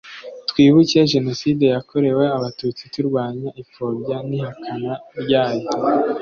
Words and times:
twibuke 0.49 0.99
jenoside 1.13 1.63
yakorewe 1.73 2.23
abatutsi 2.37 2.83
turwanya 2.93 3.49
ipfobya 3.61 4.15
n 4.27 4.29
ihakana 4.39 4.93
ryayo 5.21 5.67